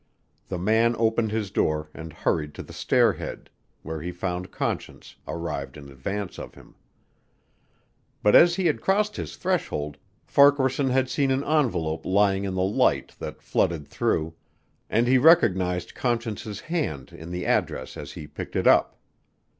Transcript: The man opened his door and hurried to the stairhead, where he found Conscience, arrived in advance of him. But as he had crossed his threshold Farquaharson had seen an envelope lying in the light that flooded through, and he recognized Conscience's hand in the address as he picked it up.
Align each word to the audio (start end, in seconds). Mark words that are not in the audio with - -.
The 0.47 0.57
man 0.57 0.95
opened 0.97 1.29
his 1.31 1.51
door 1.51 1.91
and 1.93 2.11
hurried 2.11 2.55
to 2.55 2.63
the 2.63 2.73
stairhead, 2.73 3.49
where 3.83 4.01
he 4.01 4.11
found 4.11 4.49
Conscience, 4.49 5.15
arrived 5.27 5.77
in 5.77 5.89
advance 5.91 6.39
of 6.39 6.55
him. 6.55 6.73
But 8.23 8.35
as 8.35 8.55
he 8.55 8.65
had 8.65 8.81
crossed 8.81 9.17
his 9.17 9.35
threshold 9.37 9.99
Farquaharson 10.25 10.89
had 10.89 11.07
seen 11.07 11.29
an 11.29 11.43
envelope 11.43 12.03
lying 12.03 12.45
in 12.45 12.55
the 12.55 12.63
light 12.63 13.11
that 13.19 13.43
flooded 13.43 13.87
through, 13.87 14.33
and 14.89 15.05
he 15.07 15.19
recognized 15.19 15.93
Conscience's 15.93 16.61
hand 16.61 17.13
in 17.13 17.29
the 17.29 17.45
address 17.45 17.95
as 17.95 18.13
he 18.13 18.25
picked 18.25 18.55
it 18.55 18.65
up. 18.65 18.97